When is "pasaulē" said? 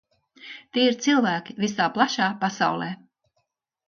2.45-2.89